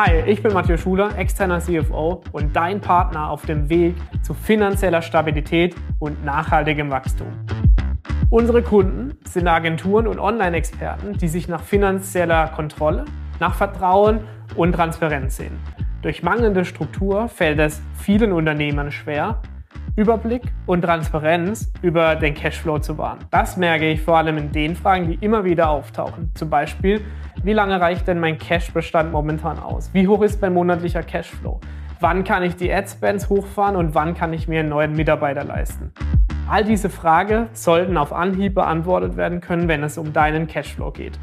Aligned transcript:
Hi, 0.00 0.22
ich 0.26 0.44
bin 0.44 0.52
Matthias 0.52 0.80
Schuler, 0.80 1.18
externer 1.18 1.58
CFO 1.58 2.22
und 2.30 2.54
dein 2.54 2.80
Partner 2.80 3.30
auf 3.30 3.44
dem 3.46 3.68
Weg 3.68 3.96
zu 4.22 4.32
finanzieller 4.32 5.02
Stabilität 5.02 5.74
und 5.98 6.24
nachhaltigem 6.24 6.88
Wachstum. 6.88 7.26
Unsere 8.30 8.62
Kunden 8.62 9.18
sind 9.28 9.48
Agenturen 9.48 10.06
und 10.06 10.20
Online-Experten, 10.20 11.14
die 11.14 11.26
sich 11.26 11.48
nach 11.48 11.64
finanzieller 11.64 12.46
Kontrolle, 12.46 13.06
nach 13.40 13.56
Vertrauen 13.56 14.20
und 14.54 14.70
Transparenz 14.70 15.38
sehen. 15.38 15.58
Durch 16.02 16.22
mangelnde 16.22 16.64
Struktur 16.64 17.26
fällt 17.26 17.58
es 17.58 17.82
vielen 17.94 18.30
Unternehmern 18.32 18.92
schwer, 18.92 19.42
Überblick 19.98 20.42
und 20.66 20.82
Transparenz 20.82 21.72
über 21.82 22.14
den 22.14 22.32
Cashflow 22.32 22.78
zu 22.78 22.96
wahren. 22.98 23.18
Das 23.32 23.56
merke 23.56 23.90
ich 23.90 24.00
vor 24.00 24.16
allem 24.16 24.38
in 24.38 24.52
den 24.52 24.76
Fragen, 24.76 25.08
die 25.08 25.14
immer 25.14 25.44
wieder 25.44 25.70
auftauchen. 25.70 26.30
Zum 26.34 26.48
Beispiel, 26.48 27.00
wie 27.42 27.52
lange 27.52 27.80
reicht 27.80 28.06
denn 28.06 28.20
mein 28.20 28.38
Cashbestand 28.38 29.10
momentan 29.10 29.58
aus? 29.58 29.90
Wie 29.92 30.06
hoch 30.06 30.22
ist 30.22 30.40
mein 30.40 30.54
monatlicher 30.54 31.02
Cashflow? 31.02 31.58
Wann 31.98 32.22
kann 32.22 32.44
ich 32.44 32.54
die 32.54 32.72
Adspends 32.72 33.28
hochfahren 33.28 33.74
und 33.74 33.96
wann 33.96 34.14
kann 34.14 34.32
ich 34.32 34.46
mir 34.46 34.60
einen 34.60 34.68
neuen 34.68 34.92
Mitarbeiter 34.92 35.42
leisten? 35.42 35.90
All 36.48 36.62
diese 36.62 36.90
Fragen 36.90 37.48
sollten 37.52 37.96
auf 37.96 38.12
Anhieb 38.12 38.54
beantwortet 38.54 39.16
werden 39.16 39.40
können, 39.40 39.66
wenn 39.66 39.82
es 39.82 39.98
um 39.98 40.12
deinen 40.12 40.46
Cashflow 40.46 40.92
geht. 40.92 41.18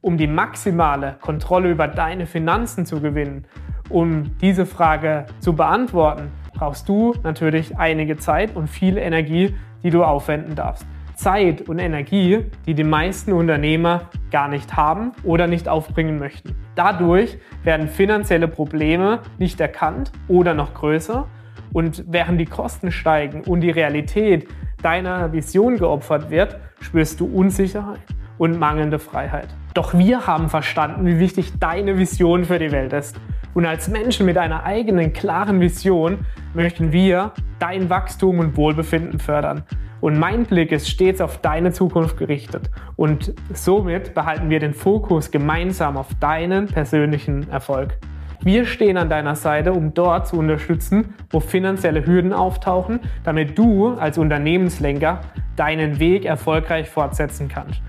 Um 0.00 0.16
die 0.16 0.28
maximale 0.28 1.16
Kontrolle 1.20 1.70
über 1.70 1.88
deine 1.88 2.24
Finanzen 2.24 2.86
zu 2.86 3.02
gewinnen, 3.02 3.44
um 3.90 4.34
diese 4.40 4.64
Frage 4.64 5.26
zu 5.40 5.52
beantworten, 5.52 6.30
brauchst 6.54 6.88
du 6.88 7.14
natürlich 7.22 7.76
einige 7.76 8.16
Zeit 8.16 8.56
und 8.56 8.68
viel 8.68 8.96
Energie, 8.96 9.54
die 9.82 9.90
du 9.90 10.04
aufwenden 10.04 10.54
darfst. 10.54 10.86
Zeit 11.14 11.68
und 11.68 11.78
Energie, 11.78 12.46
die 12.66 12.74
die 12.74 12.84
meisten 12.84 13.32
Unternehmer 13.32 14.10
gar 14.30 14.48
nicht 14.48 14.76
haben 14.76 15.12
oder 15.22 15.46
nicht 15.46 15.68
aufbringen 15.68 16.18
möchten. 16.18 16.56
Dadurch 16.74 17.38
werden 17.62 17.88
finanzielle 17.88 18.48
Probleme 18.48 19.20
nicht 19.38 19.60
erkannt 19.60 20.10
oder 20.26 20.54
noch 20.54 20.74
größer 20.74 21.28
und 21.72 22.04
während 22.08 22.40
die 22.40 22.46
Kosten 22.46 22.90
steigen 22.90 23.42
und 23.42 23.60
die 23.60 23.70
Realität 23.70 24.48
deiner 24.82 25.32
Vision 25.32 25.76
geopfert 25.76 26.30
wird, 26.30 26.58
spürst 26.80 27.20
du 27.20 27.26
Unsicherheit 27.26 28.02
und 28.38 28.58
mangelnde 28.58 28.98
Freiheit. 28.98 29.48
Doch 29.72 29.94
wir 29.94 30.26
haben 30.26 30.48
verstanden, 30.48 31.06
wie 31.06 31.18
wichtig 31.18 31.58
deine 31.58 31.98
Vision 31.98 32.44
für 32.44 32.58
die 32.58 32.70
Welt 32.70 32.92
ist. 32.92 33.18
Und 33.54 33.66
als 33.66 33.88
Menschen 33.88 34.26
mit 34.26 34.36
einer 34.36 34.64
eigenen 34.64 35.12
klaren 35.12 35.60
Vision 35.60 36.26
möchten 36.52 36.92
wir 36.92 37.32
dein 37.60 37.88
Wachstum 37.88 38.40
und 38.40 38.56
Wohlbefinden 38.56 39.20
fördern. 39.20 39.62
Und 40.00 40.18
mein 40.18 40.44
Blick 40.44 40.70
ist 40.72 40.88
stets 40.88 41.20
auf 41.20 41.38
deine 41.38 41.72
Zukunft 41.72 42.18
gerichtet. 42.18 42.70
Und 42.96 43.32
somit 43.54 44.12
behalten 44.12 44.50
wir 44.50 44.60
den 44.60 44.74
Fokus 44.74 45.30
gemeinsam 45.30 45.96
auf 45.96 46.08
deinen 46.20 46.66
persönlichen 46.66 47.48
Erfolg. 47.48 47.96
Wir 48.42 48.66
stehen 48.66 48.98
an 48.98 49.08
deiner 49.08 49.36
Seite, 49.36 49.72
um 49.72 49.94
dort 49.94 50.28
zu 50.28 50.36
unterstützen, 50.36 51.14
wo 51.30 51.40
finanzielle 51.40 52.04
Hürden 52.04 52.34
auftauchen, 52.34 53.00
damit 53.22 53.56
du 53.56 53.94
als 53.94 54.18
Unternehmenslenker 54.18 55.20
deinen 55.56 55.98
Weg 55.98 56.26
erfolgreich 56.26 56.90
fortsetzen 56.90 57.48
kannst. 57.48 57.80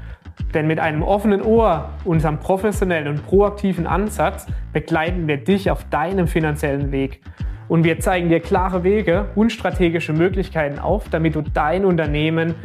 Denn 0.55 0.67
mit 0.67 0.79
einem 0.79 1.03
offenen 1.03 1.41
Ohr, 1.41 1.89
unserem 2.05 2.39
professionellen 2.39 3.09
und 3.09 3.27
proaktiven 3.27 3.85
Ansatz 3.85 4.47
begleiten 4.71 5.27
wir 5.27 5.37
dich 5.37 5.69
auf 5.69 5.83
deinem 5.89 6.27
finanziellen 6.27 6.93
Weg. 6.93 7.21
Und 7.67 7.83
wir 7.83 7.99
zeigen 7.99 8.29
dir 8.29 8.39
klare 8.39 8.83
Wege 8.83 9.27
und 9.35 9.51
strategische 9.51 10.13
Möglichkeiten 10.13 10.79
auf, 10.79 11.09
damit 11.09 11.35
du 11.35 11.41
dein 11.41 11.83
Unternehmen 11.83 12.55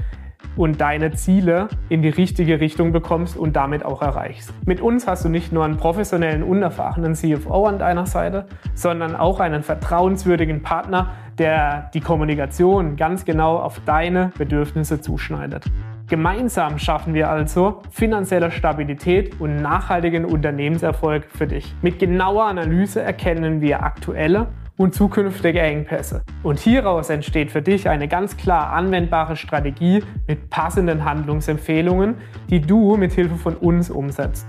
und 0.57 0.81
deine 0.81 1.13
Ziele 1.13 1.69
in 1.89 2.03
die 2.03 2.09
richtige 2.09 2.61
Richtung 2.61 2.93
bekommst 2.93 3.37
und 3.37 3.57
damit 3.57 3.85
auch 3.85 4.03
erreichst. 4.03 4.53
Mit 4.67 4.81
uns 4.81 5.07
hast 5.07 5.25
du 5.25 5.29
nicht 5.29 5.53
nur 5.53 5.65
einen 5.65 5.77
professionellen, 5.77 6.43
unerfahrenen 6.43 7.15
CFO 7.15 7.67
an 7.67 7.79
deiner 7.79 8.07
Seite, 8.07 8.47
sondern 8.75 9.17
auch 9.17 9.41
einen 9.41 9.63
vertrauenswürdigen 9.63 10.63
Partner, 10.63 11.11
der 11.39 11.91
die 11.95 12.01
Kommunikation 12.01 12.97
ganz 12.97 13.25
genau 13.25 13.57
auf 13.57 13.81
deine 13.85 14.33
Bedürfnisse 14.39 15.01
zuschneidet. 15.01 15.65
Gemeinsam 16.11 16.77
schaffen 16.81 17.15
wir 17.15 17.31
also 17.31 17.83
finanzielle 17.93 18.51
Stabilität 18.51 19.41
und 19.41 19.63
nachhaltigen 19.63 20.25
Unternehmenserfolg 20.25 21.29
für 21.31 21.47
dich. 21.47 21.73
Mit 21.83 22.01
genauer 22.01 22.47
Analyse 22.47 23.01
erkennen 23.01 23.61
wir 23.61 23.85
aktuelle 23.85 24.49
und 24.77 24.93
zukünftige 24.93 25.61
Engpässe. 25.61 26.25
Und 26.43 26.59
hieraus 26.59 27.11
entsteht 27.11 27.53
für 27.53 27.63
dich 27.63 27.89
eine 27.89 28.09
ganz 28.09 28.37
klar 28.37 28.73
anwendbare 28.73 29.37
Strategie 29.37 30.03
mit 30.27 30.51
passenden 30.51 31.05
Handlungsempfehlungen, 31.05 32.17
die 32.49 32.61
du 32.61 32.97
mit 32.97 33.13
Hilfe 33.13 33.37
von 33.37 33.55
uns 33.55 33.89
umsetzt. 33.89 34.49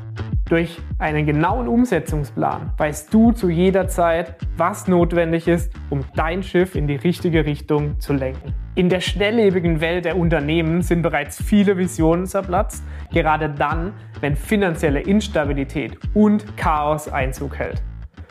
Durch 0.51 0.81
einen 0.99 1.25
genauen 1.25 1.69
Umsetzungsplan 1.69 2.73
weißt 2.75 3.13
du 3.13 3.31
zu 3.31 3.47
jeder 3.49 3.87
Zeit, 3.87 4.35
was 4.57 4.85
notwendig 4.85 5.47
ist, 5.47 5.71
um 5.89 6.03
dein 6.13 6.43
Schiff 6.43 6.75
in 6.75 6.87
die 6.87 6.97
richtige 6.97 7.45
Richtung 7.45 8.01
zu 8.01 8.11
lenken. 8.11 8.53
In 8.75 8.89
der 8.89 8.99
schnelllebigen 8.99 9.79
Welt 9.79 10.03
der 10.03 10.17
Unternehmen 10.17 10.81
sind 10.81 11.03
bereits 11.03 11.41
viele 11.41 11.77
Visionen 11.77 12.25
zerplatzt, 12.25 12.83
gerade 13.13 13.47
dann, 13.47 13.93
wenn 14.19 14.35
finanzielle 14.35 14.99
Instabilität 14.99 15.97
und 16.13 16.57
Chaos 16.57 17.07
Einzug 17.07 17.57
hält. 17.57 17.81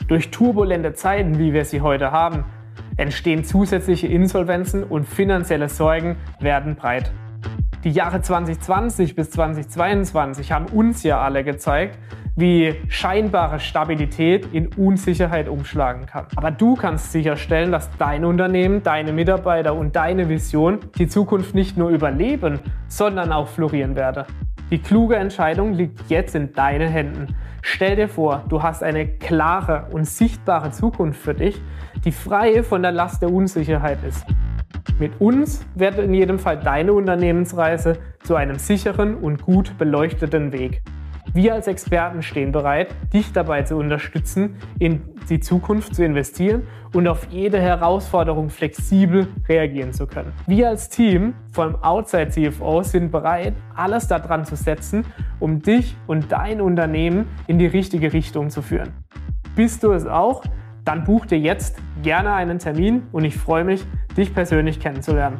Durch 0.06 0.31
turbulente 0.31 0.92
Zeiten, 0.92 1.38
wie 1.38 1.54
wir 1.54 1.64
sie 1.64 1.81
heute 1.81 2.12
haben, 2.12 2.44
entstehen 2.98 3.44
zusätzliche 3.44 4.08
Insolvenzen 4.08 4.84
und 4.84 5.08
finanzielle 5.08 5.70
Sorgen 5.70 6.16
werden 6.38 6.76
breit. 6.76 7.10
Die 7.83 7.93
Jahre 7.93 8.21
2020 8.21 9.17
bis 9.17 9.31
2022 9.31 10.53
haben 10.53 10.67
uns 10.67 11.03
ja 11.03 11.19
alle 11.23 11.45
gezeigt, 11.45 11.99
wie 12.37 12.75
scheinbare 12.89 13.59
Stabilität 13.59 14.53
in 14.53 14.69
Unsicherheit 14.75 15.49
umschlagen 15.49 16.05
kann. 16.05 16.27
Aber 16.37 16.51
du 16.51 16.75
kannst 16.75 17.11
sicherstellen, 17.11 17.73
dass 17.73 17.89
dein 17.97 18.27
Unternehmen, 18.27 18.83
deine 18.83 19.15
Mitarbeiter 19.15 19.75
und 19.75 19.97
deine 19.97 20.29
Vision 20.29 20.81
die 20.99 21.09
Zukunft 21.09 21.55
nicht 21.55 21.79
nur 21.79 21.89
überleben, 21.89 22.61
sondern 22.87 23.33
auch 23.33 23.49
florieren 23.49 23.97
werde. 23.97 24.27
Die 24.71 24.79
kluge 24.79 25.17
Entscheidung 25.17 25.73
liegt 25.73 26.11
jetzt 26.11 26.35
in 26.35 26.53
deinen 26.53 26.89
Händen. 26.89 27.35
Stell 27.62 27.97
dir 27.97 28.09
vor, 28.09 28.45
du 28.51 28.62
hast 28.62 28.83
eine 28.83 29.07
klare 29.07 29.87
und 29.91 30.05
sichtbare 30.05 30.71
Zukunft 30.71 31.21
für 31.21 31.35
dich, 31.35 31.59
die 32.05 32.12
frei 32.12 32.62
von 32.62 32.83
der 32.83 32.93
Last 32.93 33.23
der 33.23 33.33
Unsicherheit 33.33 34.05
ist. 34.07 34.27
Mit 35.00 35.19
uns 35.19 35.65
wird 35.75 35.99
in 35.99 36.12
jedem 36.12 36.38
Fall 36.38 36.59
deine 36.59 36.93
Unternehmensreise 36.93 37.97
zu 38.22 38.34
einem 38.34 38.59
sicheren 38.59 39.15
und 39.15 39.43
gut 39.43 39.78
beleuchteten 39.78 40.53
Weg. 40.53 40.83
Wir 41.33 41.55
als 41.55 41.69
Experten 41.69 42.22
stehen 42.22 42.53
bereit, 42.53 42.94
dich 43.11 43.33
dabei 43.33 43.62
zu 43.62 43.77
unterstützen, 43.77 44.56
in 44.78 45.00
die 45.31 45.41
Zukunft 45.41 45.94
zu 45.94 46.05
investieren 46.05 46.66
und 46.93 47.09
auf 47.09 47.28
jede 47.31 47.59
Herausforderung 47.59 48.50
flexibel 48.50 49.28
reagieren 49.49 49.94
zu 49.94 50.06
können. 50.06 50.34
Wir 50.47 50.69
als 50.69 50.91
Team 50.91 51.32
vom 51.50 51.77
Outside 51.77 52.28
CFO 52.28 52.82
sind 52.82 53.11
bereit, 53.11 53.55
alles 53.75 54.06
daran 54.06 54.44
zu 54.44 54.55
setzen, 54.55 55.06
um 55.38 55.62
dich 55.62 55.97
und 56.09 56.31
dein 56.31 56.61
Unternehmen 56.61 57.27
in 57.47 57.59
die 57.59 57.67
richtige 57.67 58.12
Richtung 58.12 58.50
zu 58.50 58.61
führen. 58.61 58.93
Bist 59.56 59.82
du 59.82 59.93
es 59.93 60.05
auch? 60.05 60.44
Dann 60.84 61.05
buch 61.05 61.25
dir 61.25 61.38
jetzt 61.38 61.78
gerne 62.03 62.34
einen 62.34 62.59
Termin 62.59 63.05
und 63.12 63.25
ich 63.25 63.37
freue 63.37 63.65
mich, 63.65 63.87
dich 64.16 64.34
persönlich 64.34 64.81
kennenzulernen. 64.81 65.38